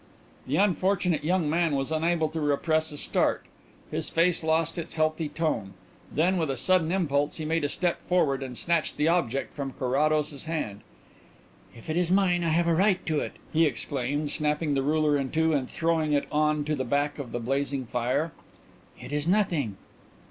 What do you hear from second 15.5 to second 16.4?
and throwing it